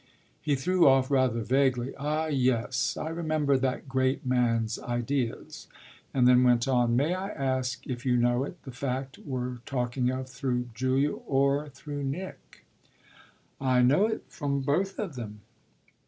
[0.41, 5.67] He threw off rather vaguely: "Ah yes, I remember that great man's ideas,"
[6.11, 10.09] and then went on: "May I ask if you know it, the fact we're talking
[10.09, 12.65] of, through Julia or through Nick?"
[13.61, 15.41] "I know it from both of them."